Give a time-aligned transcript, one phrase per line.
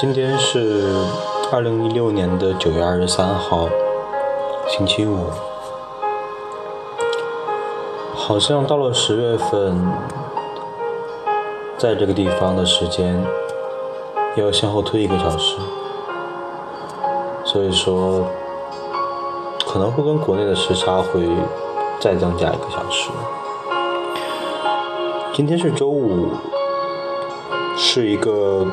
[0.00, 0.82] 今天是
[1.52, 3.68] 二零一六年的九月二十三号，
[4.66, 5.26] 星期五。
[8.14, 9.92] 好像到了十月份，
[11.76, 13.22] 在这个地方的时间
[14.36, 15.58] 要向后推一个小时，
[17.44, 18.24] 所以说
[19.66, 21.28] 可能会跟国内的时差会
[22.00, 23.10] 再增加一个小时。
[25.34, 26.28] 今天是周五，
[27.76, 28.66] 是一个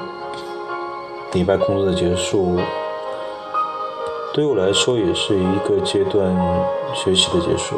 [1.34, 2.58] 礼拜工作的结束，
[4.34, 6.36] 对我来说也是一个阶段
[6.94, 7.76] 学习的结束。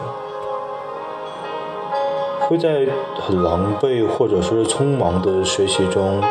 [2.48, 2.88] 会在
[3.20, 6.22] 很狼狈或者说是匆忙的学习中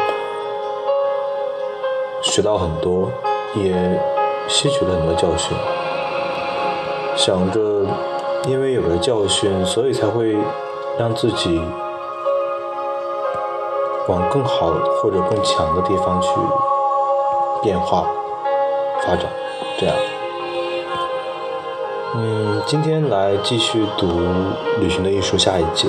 [2.23, 3.11] 学到很多，
[3.55, 4.01] 也
[4.49, 5.57] 吸取了很多教训。
[7.15, 7.61] 想着，
[8.47, 10.37] 因为有了教训，所以才会
[10.99, 11.61] 让自己
[14.09, 14.73] 往更好
[15.03, 16.31] 或者更强的地方去
[17.63, 18.07] 变化、
[19.03, 19.27] 发展。
[19.79, 19.95] 这样，
[22.17, 24.07] 嗯，今天来继续读
[24.81, 25.89] 《旅行的艺术》下一节。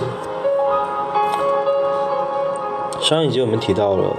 [3.02, 4.16] 上一集我们提到了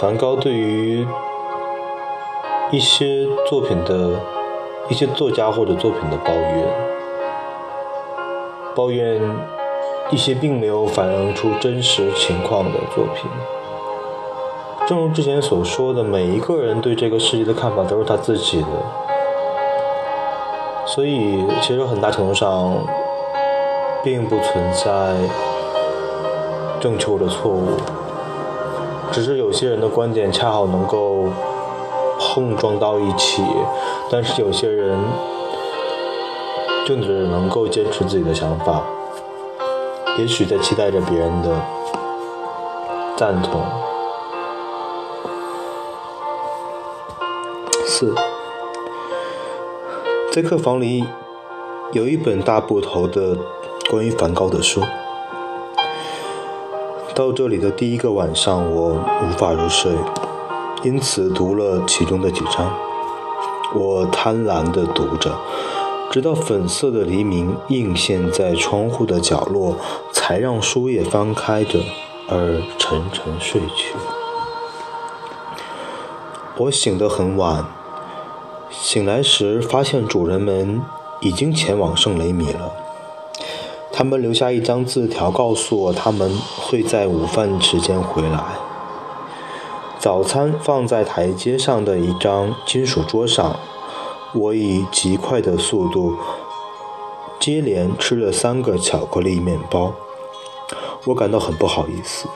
[0.00, 1.06] 梵高对于
[2.72, 4.18] 一些作品的
[4.88, 6.66] 一些作家或者作品的抱怨，
[8.74, 9.20] 抱怨
[10.10, 13.30] 一些并没有反映出真实情况的作品。
[14.88, 18.66] 正如之前所说的，每一个人对这个世界的看法都是他自己的，
[20.86, 22.74] 所以其实很大程度上
[24.02, 25.14] 并不存在。
[26.80, 27.68] 正确的错误，
[29.12, 31.26] 只是有些人的观点恰好能够
[32.18, 33.40] 碰撞到一起，
[34.10, 34.98] 但是有些人
[36.84, 38.82] 就只能够坚持自己的想法，
[40.18, 41.50] 也许在期待着别人的
[43.16, 43.60] 赞同。
[48.02, 48.12] 四，
[50.32, 51.04] 在客房里
[51.92, 53.38] 有一本大部头的
[53.88, 54.82] 关于梵高的书。
[57.14, 59.92] 到这里的第一个晚上，我无法入睡，
[60.82, 62.76] 因此读了其中的几章。
[63.72, 65.38] 我贪婪地读着，
[66.10, 69.76] 直到粉色的黎明映现在窗户的角落，
[70.10, 71.78] 才让书页翻开着
[72.28, 73.94] 而沉沉睡去。
[76.58, 77.64] 我醒得很晚，
[78.72, 80.82] 醒来时发现主人们
[81.20, 82.72] 已经前往圣雷米了。
[83.92, 88.42] 他们留下一张字条，告诉我他们会在午饭时间回来。
[89.98, 93.60] 早餐放在台阶上的一张金属桌上，
[94.34, 96.16] 我以极快的速度
[97.38, 99.92] 接连吃了三个巧克力面包。
[101.04, 102.26] 我感到很不好意思，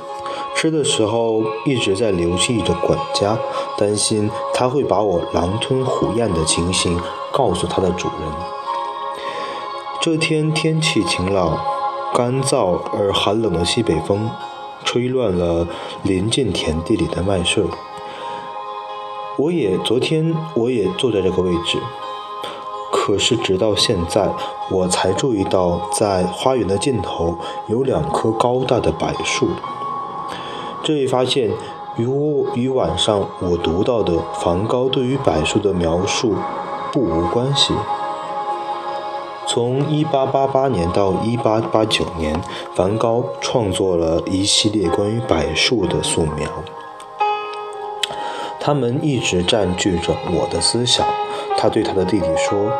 [0.57, 3.39] 吃的时候一直在留意着管家，
[3.77, 6.99] 担心他会把我狼吞虎咽的情形
[7.31, 8.29] 告诉他的主人。
[10.01, 11.59] 这天天气晴朗，
[12.15, 14.31] 干燥而寒冷的西北风
[14.83, 15.69] 吹乱了
[16.03, 17.63] 临近田地里的麦穗。
[19.37, 21.79] 我也昨天我也坐在这个位置，
[22.91, 24.31] 可是直到现在
[24.71, 27.37] 我才注意到，在花园的尽头
[27.69, 29.51] 有两棵高大的柏树。
[30.87, 31.51] 这一发现
[31.97, 36.37] 与我与晚上我读到的梵高对于柏树的描述
[36.93, 37.75] 不无关系。
[39.49, 42.41] 从1888年到1889年，
[42.77, 46.49] 梵高创作了一系列关于柏树的素描，
[48.61, 51.05] 他们一直占据着我的思想。
[51.59, 52.71] 他对他的弟弟说：“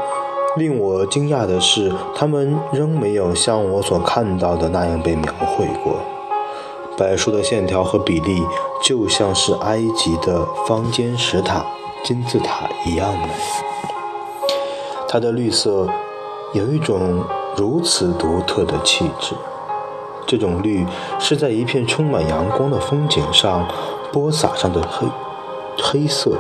[0.57, 5.97] 令我惊讶的是，他们仍没有像我所看到的那样被描绘过。
[6.97, 8.43] 柏树的线条和比例
[8.83, 11.65] 就像是埃及的方尖石塔、
[12.05, 13.29] 金字塔一样美。
[15.09, 15.89] 它的绿色。”
[16.55, 17.25] 有一种
[17.57, 19.35] 如此独特的气质，
[20.27, 20.87] 这种绿
[21.19, 23.69] 是在一片充满阳光的风景上
[24.13, 25.09] 播撒上的黑
[25.83, 26.39] 黑色，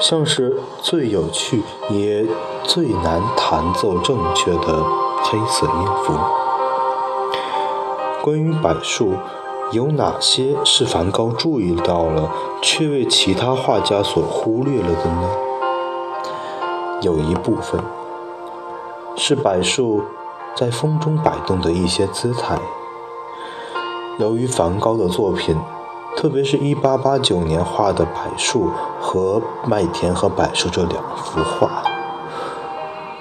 [0.00, 2.26] 像是最有趣也
[2.64, 4.82] 最难弹奏正确的
[5.22, 6.47] 黑色音符。
[8.28, 9.14] 关于柏树，
[9.72, 12.30] 有哪些是梵高注意到了，
[12.60, 15.30] 却为其他画家所忽略了的呢？
[17.00, 17.80] 有一部分
[19.16, 20.02] 是柏树
[20.54, 22.58] 在风中摆动的一些姿态。
[24.18, 25.56] 由于梵高的作品，
[26.14, 28.70] 特别是1889年画的柏树
[29.00, 31.82] 和麦田和柏树这两幅画，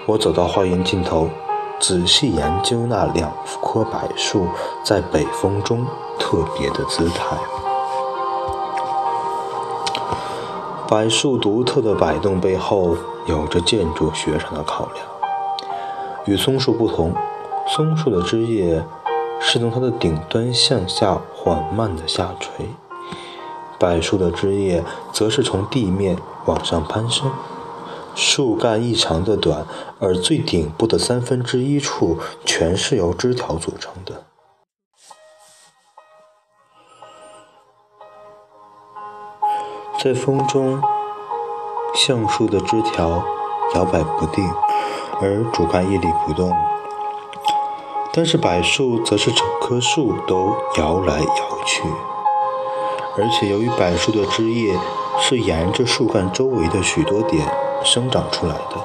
[0.05, 1.29] 我走到花园尽头，
[1.79, 3.31] 仔细研究那两
[3.61, 4.47] 棵柏树
[4.83, 5.85] 在北风中
[6.19, 7.37] 特别的姿态。
[10.87, 12.95] 柏树独特的摆动背后
[13.27, 15.05] 有着建筑学上的考量。
[16.25, 17.13] 与松树不同
[17.67, 18.83] 松树的枝叶
[19.39, 22.69] 是从它的顶端向下缓慢的下垂。
[23.77, 24.83] 柏树的枝叶
[25.13, 27.31] 则是从地面往上攀升。
[28.19, 29.67] 树干异常的短，
[29.99, 34.25] 而最顶部的三分之一处全是由枝条组成的。
[40.03, 40.81] 在风中，
[41.93, 43.23] 橡树的枝条
[43.75, 44.43] 摇摆不定，
[45.21, 46.51] 而主干屹立不动；
[48.11, 51.83] 但是柏树则是整棵树都摇来摇去。
[53.15, 54.75] 而且由于柏树的枝叶
[55.19, 57.47] 是沿着树干周围的许多点
[57.83, 58.75] 生长出来的，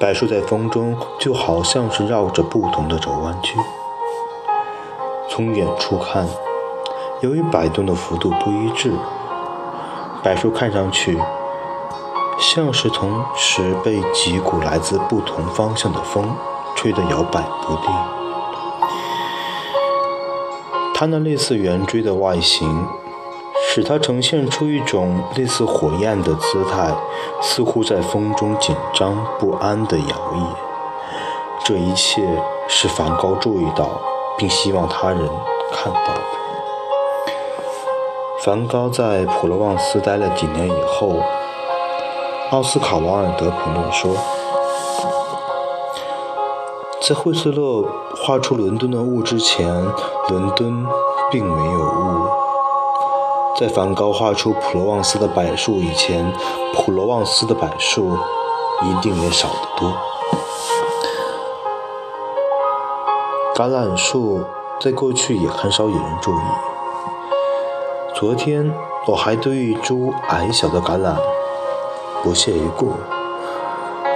[0.00, 3.58] 柏树在风中就好像是绕着不同的轴弯曲。
[5.30, 6.26] 从远处看，
[7.20, 8.92] 由于摆动的幅度不一致。
[10.22, 11.18] 柏树看上去
[12.38, 16.34] 像是同时被几股来自不同方向的风
[16.74, 17.90] 吹得摇摆不定。
[20.94, 22.86] 它那类似圆锥的外形，
[23.74, 26.94] 使它呈现出一种类似火焰的姿态，
[27.42, 30.46] 似乎在风中紧张不安地摇曳。
[31.64, 34.00] 这一切是梵高注意到，
[34.38, 35.28] 并希望他人
[35.72, 36.20] 看到的。
[38.44, 41.16] 梵高在普罗旺斯待了几年以后，
[42.52, 44.14] 奥斯卡·王尔德评论说
[47.02, 47.84] ：“在惠斯勒
[48.24, 49.66] 画出伦敦的雾之前，
[50.28, 50.86] 伦敦
[51.32, 52.43] 并没有雾；
[53.56, 56.32] 在梵高画出普罗旺斯的柏树以前，
[56.74, 58.18] 普罗旺斯的柏树
[58.82, 59.92] 一定也少得多。”
[63.54, 64.44] 橄榄树
[64.80, 66.42] 在过去也很少引人注意。
[68.16, 68.74] 昨天
[69.06, 71.14] 我还对一株矮小的橄榄
[72.24, 72.94] 不屑一顾，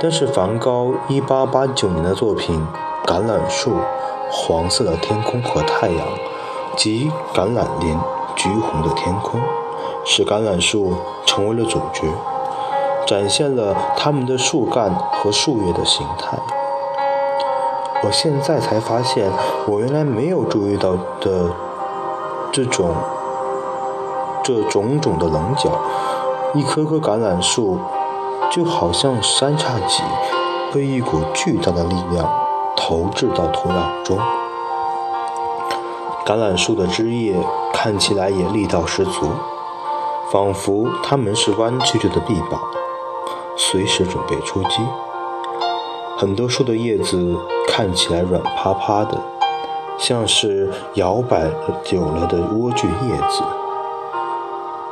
[0.02, 2.66] 但是梵高1889年的作品
[3.08, 3.70] 《橄榄树》，
[4.32, 6.04] 黄色的天空和太阳，
[6.76, 7.96] 及橄榄林
[8.38, 9.38] 橘红的天空，
[10.06, 10.94] 使橄榄树
[11.26, 12.06] 成为了主角，
[13.06, 16.38] 展现了它们的树干和树叶的形态。
[18.02, 19.30] 我现在才发现，
[19.66, 21.50] 我原来没有注意到的
[22.50, 22.94] 这种。
[24.44, 25.68] 这种种的棱角，
[26.54, 27.78] 一棵棵橄榄树
[28.50, 30.02] 就好像三叉戟
[30.72, 32.26] 被一股巨大的力量
[32.74, 34.18] 投掷到土壤中。
[36.28, 37.34] 橄榄树的枝叶
[37.72, 39.30] 看起来也力道十足，
[40.30, 42.60] 仿佛它们是弯曲着的臂膀，
[43.56, 44.86] 随时准备出击。
[46.18, 47.34] 很多树的叶子
[47.66, 49.18] 看起来软趴趴的，
[49.98, 51.50] 像是摇摆
[51.82, 53.42] 久了的莴苣叶子。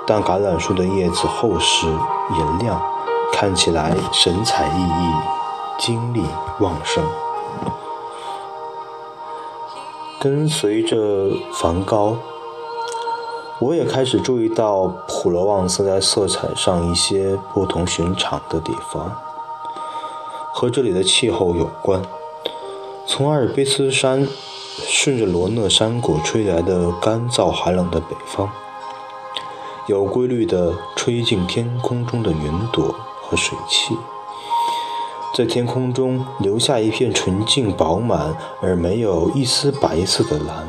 [0.06, 2.81] 但橄榄树的叶子厚实银亮，
[3.35, 6.25] 看起来神采奕奕，精力
[6.61, 7.05] 旺盛。
[10.26, 12.16] 跟随着梵高，
[13.61, 19.12] 我也开始注意到普罗旺斯在色彩上一些不同寻常的地方，
[20.52, 22.02] 和这里的气候有关。
[23.06, 24.26] 从阿尔卑斯山
[24.88, 28.49] 顺着罗讷山谷吹来的干燥寒冷的北风。
[29.87, 32.92] 有规律地吹进天空中的云朵
[33.23, 33.97] 和水汽，
[35.37, 40.66] 在天空中留下一片纯净饱满而没有一丝白色的蓝。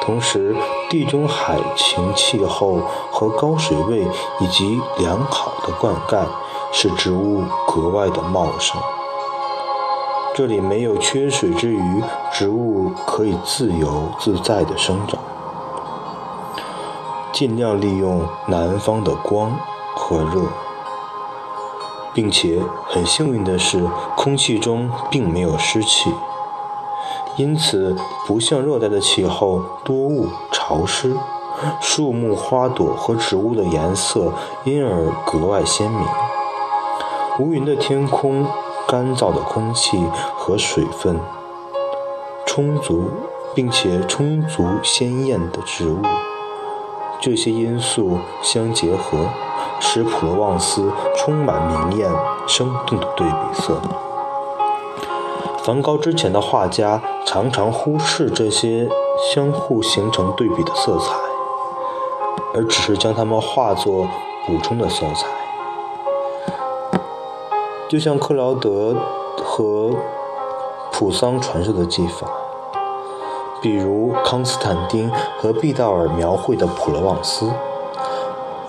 [0.00, 0.56] 同时，
[0.88, 4.06] 地中海型气候和高水位
[4.40, 6.24] 以及良好的灌溉，
[6.72, 8.80] 使植物格外的茂盛。
[10.34, 12.02] 这里没有缺水之余，
[12.32, 15.20] 植物可以自由自在地生长。
[17.30, 19.54] 尽量利用南方的光
[19.94, 20.40] 和热，
[22.14, 26.12] 并且很幸运的是，空气中并没有湿气，
[27.36, 31.16] 因此不像热带的气候多雾潮湿，
[31.80, 34.32] 树木、花朵和植物的颜色
[34.64, 36.06] 因而格外鲜明。
[37.38, 38.46] 无云的天空、
[38.86, 40.04] 干燥的空气
[40.36, 41.18] 和水分
[42.44, 43.08] 充足，
[43.54, 46.02] 并且充足鲜艳的植物。
[47.20, 49.28] 这些因素相结合，
[49.84, 52.08] 使普罗旺斯充满明艳、
[52.46, 53.76] 生动的对比色。
[55.64, 58.88] 梵高之前的画家常常忽视这些
[59.34, 61.12] 相互形成对比的色彩，
[62.54, 64.06] 而只是将它们化作
[64.46, 65.26] 补充的色彩，
[67.88, 68.96] 就像克劳德
[69.44, 69.90] 和
[70.92, 72.28] 普桑传授的技法。
[73.60, 75.08] 比如康斯坦丁
[75.38, 77.48] 和毕道尔描绘的普罗旺斯，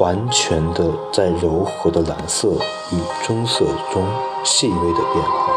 [0.03, 0.83] 完全的
[1.13, 2.49] 在柔和的蓝色
[2.91, 4.03] 与棕色中
[4.43, 5.53] 细微的变化。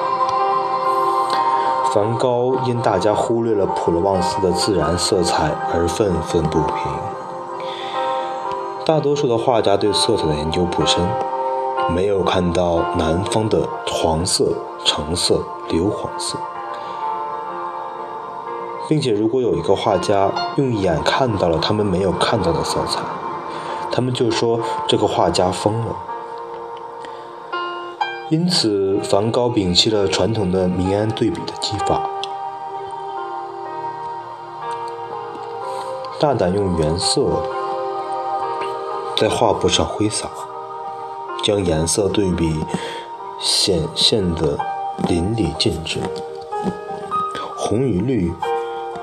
[1.92, 6.76] 梵高因大家忽略了普罗旺斯的自然色彩而愤愤不平。
[8.84, 11.04] 大多数的画家对色彩的研究不深，
[11.92, 14.52] 没有看到南方的黄色、
[14.84, 16.38] 橙色、硫黄色。
[18.88, 23.00] 并且，如果有一个画家用眼看到了他们没有看到的色彩，
[23.96, 25.96] 他们就说这个画家疯了。
[28.28, 32.02] 因此，梵高摒弃了传统的明暗对比的技法，
[36.20, 37.42] 大胆用原色
[39.16, 40.28] 在画布上挥洒，
[41.42, 42.62] 将颜色对比
[43.40, 44.58] 显现的
[45.08, 46.00] 淋漓尽致，
[47.56, 48.30] 红与绿。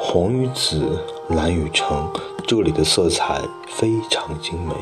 [0.06, 2.12] 黄与紫，蓝与橙，
[2.46, 4.76] 这里的色彩非常精美。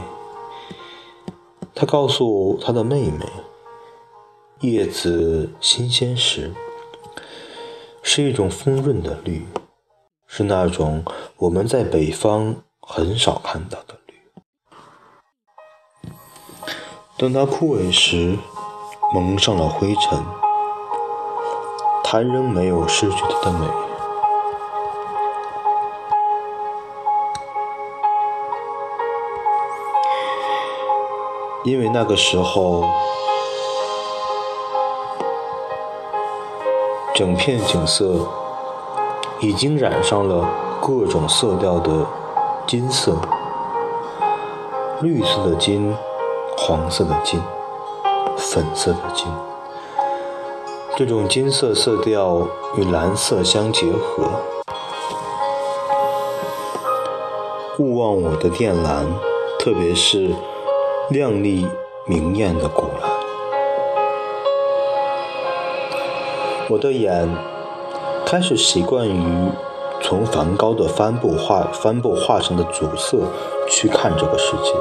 [1.74, 3.26] 他告诉他的妹妹，
[4.60, 6.54] 叶子新鲜时
[8.04, 9.48] 是一种丰润的绿，
[10.28, 11.04] 是那种
[11.38, 14.14] 我们在北方很少看到的绿。
[17.18, 18.38] 等它枯萎时，
[19.14, 20.24] 蒙上了灰尘，
[22.04, 23.91] 它仍没有失去它的美。
[31.64, 32.84] 因为那个时候，
[37.14, 38.28] 整片景色
[39.42, 40.44] 已经染上了
[40.82, 42.08] 各种色调的
[42.66, 43.16] 金色、
[45.02, 45.96] 绿色的金、
[46.58, 47.40] 黄色的金、
[48.36, 49.28] 粉色的金。
[50.98, 54.24] 这种金色色调与蓝色相结合，
[57.78, 59.06] 勿忘我的靛蓝，
[59.60, 60.34] 特别是。
[61.12, 61.68] 亮丽
[62.08, 63.12] 明艳的古蓝，
[66.70, 67.28] 我的眼
[68.26, 69.52] 开始习惯于
[70.02, 73.24] 从梵高的帆布画、帆布画上的主色
[73.68, 74.72] 去看这个世界。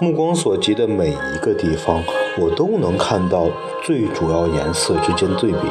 [0.00, 2.02] 目光所及的每一个地方，
[2.40, 3.48] 我都能看到
[3.84, 5.68] 最主要颜色之间对比。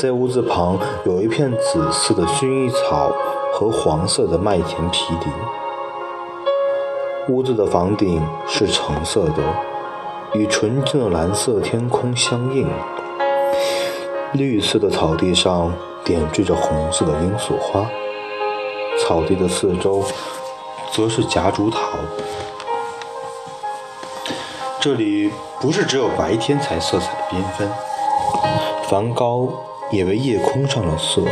[0.00, 0.76] 在屋子旁
[1.06, 3.12] 有一片紫色的薰衣草
[3.52, 5.32] 和黄色的麦田皮林。
[7.30, 9.36] 屋子的房顶是橙色的，
[10.34, 12.68] 与纯净的蓝色天空相映。
[14.32, 15.72] 绿色的草地上
[16.04, 17.88] 点缀着红色的罂粟花，
[18.98, 20.02] 草地的四周
[20.92, 21.78] 则是夹竹桃。
[24.80, 27.70] 这里不是只有白天才色彩缤纷，
[28.88, 29.48] 梵高
[29.92, 31.22] 也为夜空上了色。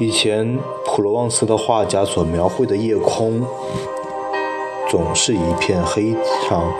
[0.00, 0.58] 以前
[0.96, 3.42] 普罗旺斯的画家所描绘的夜空，
[4.88, 6.16] 总是一片黑
[6.48, 6.72] 上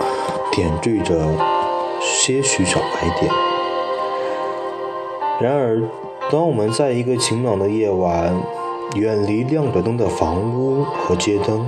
[0.51, 1.19] 点缀着
[2.01, 3.31] 些许小白点。
[5.39, 5.83] 然而，
[6.31, 8.35] 当我们在一个晴朗的夜晚，
[8.95, 11.63] 远离亮着灯的房屋和街灯，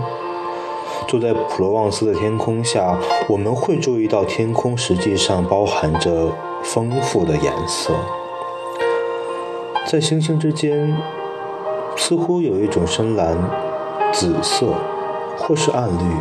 [1.07, 6.31] 坐在普罗旺斯的天空下，我们会注意到天空实际上包含着
[6.63, 7.93] 丰富的颜色，
[9.85, 10.97] 在星星之间。
[12.01, 13.37] 似乎有一种深蓝、
[14.13, 14.73] 紫色，
[15.37, 16.15] 或是暗绿，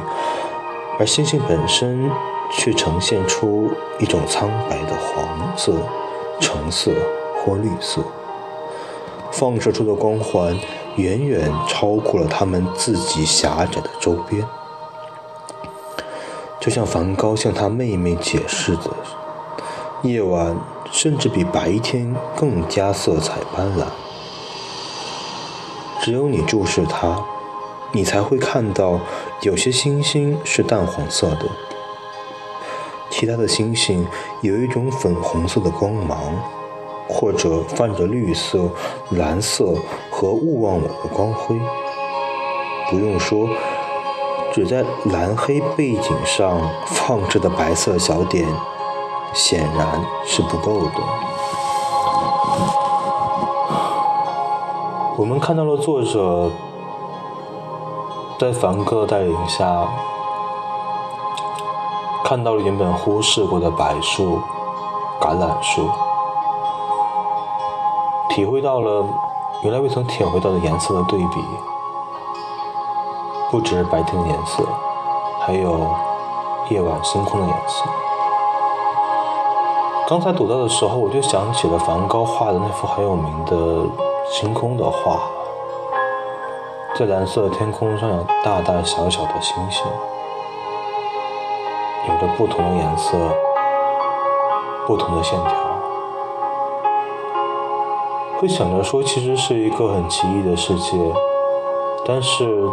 [0.99, 2.11] 而星星本身
[2.53, 3.71] 却呈现出
[4.01, 5.73] 一种苍白的黄色、
[6.41, 6.91] 橙色
[7.41, 8.03] 或绿色，
[9.31, 10.59] 放射出的光环
[10.97, 14.45] 远远超过了它们自己狭窄的周边。
[16.61, 18.91] 就像梵高向他妹妹解释的，
[20.03, 20.57] 夜晚
[20.91, 23.85] 甚至比白天更加色彩斑斓。
[26.09, 27.23] 只有你注视它，
[27.93, 28.99] 你才会看到
[29.43, 31.45] 有些星星是淡黄色的，
[33.11, 34.07] 其他的星星
[34.41, 36.19] 有一种粉红色的光芒，
[37.11, 38.71] 或者泛着绿色、
[39.11, 39.75] 蓝色
[40.11, 41.55] 和勿忘我的光辉。
[42.89, 43.47] 不用说，
[44.55, 48.49] 只在蓝黑背景上放置的白色小点，
[49.35, 51.28] 显然是不够的。
[55.19, 56.49] 我们看到了作者
[58.39, 59.85] 在梵高带领下，
[62.23, 64.41] 看到了原本忽视过的柏树、
[65.21, 65.91] 橄榄树，
[68.29, 69.05] 体会到了
[69.65, 71.45] 原来未曾体会到的颜色的对比，
[73.51, 74.63] 不止白天的颜色，
[75.41, 75.81] 还有
[76.71, 77.83] 夜晚星空的颜色。
[80.09, 84.08] 刚才读到的时候，我就想起了梵高画的那幅很有名的。
[84.31, 85.23] 星空的画，
[86.95, 89.83] 在蓝色的天空上有大大小小的星星，
[92.07, 93.17] 有着不同的颜色，
[94.87, 95.51] 不同的线条。
[98.39, 100.97] 会想着说，其实是一个很奇异的世界，
[102.07, 102.69] 但是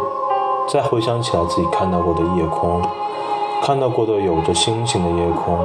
[0.68, 2.80] 再回想起来自己看到过的夜空，
[3.62, 5.58] 看到过的有着星星的夜空，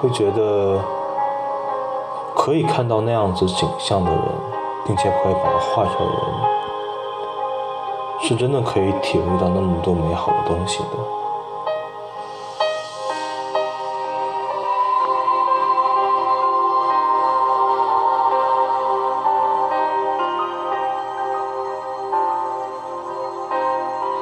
[0.00, 0.80] 会觉得
[2.44, 4.20] 可以看到那样子景象的人。
[4.86, 6.20] 并且可以把它画出来的人，
[8.20, 10.88] 是真的可以体会到那么多美好的东西的。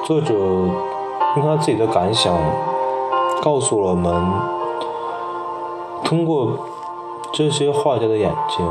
[0.05, 2.39] 作者用他自己的感想
[3.43, 4.15] 告诉了我们，
[6.05, 6.57] 通过
[7.33, 8.67] 这些画家的眼睛。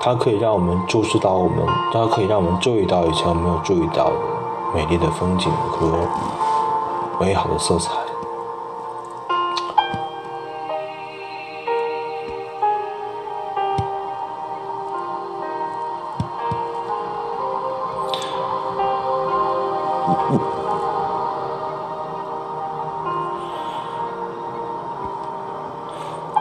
[0.00, 4.12] 它可以让我们注视到我们，它可以让我们注意到以前我没有注意到的
[4.74, 6.06] 美丽的风景和
[7.18, 7.90] 美好的色彩。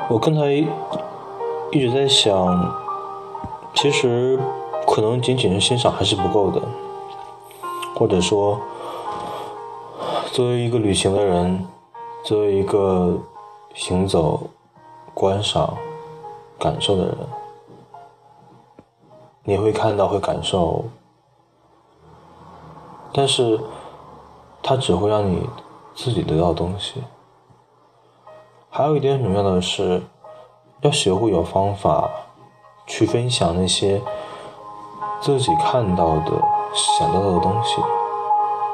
[0.09, 0.41] 我刚才
[1.73, 2.83] 一直在想。
[3.73, 4.39] 其实，
[4.85, 6.61] 可能仅仅是欣赏还是不够的，
[7.95, 8.61] 或者说，
[10.31, 11.67] 作为一个旅行的人，
[12.23, 13.17] 作为一个
[13.73, 14.41] 行走、
[15.15, 15.75] 观赏、
[16.59, 17.17] 感受的人，
[19.43, 20.85] 你会看到，会感受，
[23.11, 23.59] 但是，
[24.61, 25.49] 它只会让你
[25.95, 27.01] 自己得到东西。
[28.69, 30.03] 还有一点很重要的是，
[30.83, 32.09] 要学会有方法。
[32.85, 34.01] 去分享那些
[35.21, 36.31] 自己看到的、
[36.73, 37.81] 想到的东西，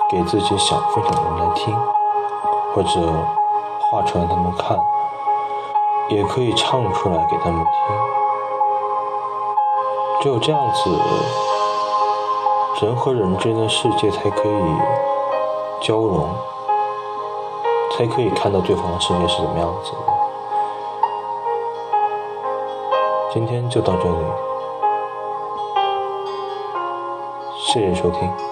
[0.09, 1.77] 给自己想分享的人来听，
[2.73, 2.89] 或者
[3.79, 4.79] 画出来他们看，
[6.09, 7.71] 也可以唱出来给他们听。
[10.23, 10.89] 只有这样子，
[12.83, 14.77] 人和人之间的世界才可以
[15.83, 16.27] 交融，
[17.91, 20.18] 才可以看到对方的世界是怎么样子的。
[23.31, 24.25] 今天就到这里，
[27.57, 28.48] 谢谢收听。